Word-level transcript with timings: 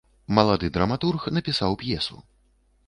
Малады 0.37 0.71
драматург 0.77 1.29
напісаў 1.39 1.81
п'есу. 1.85 2.21